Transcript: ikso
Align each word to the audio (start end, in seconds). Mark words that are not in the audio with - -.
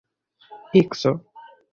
ikso 0.79 1.11